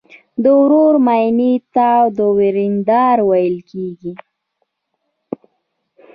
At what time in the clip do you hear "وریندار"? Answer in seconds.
2.37-3.17